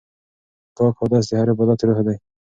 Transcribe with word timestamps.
پاک 0.75 0.95
اودس 1.01 1.25
د 1.29 1.31
هر 1.39 1.47
عبادت 1.53 1.79
روح 1.87 1.99
دی. 2.07 2.17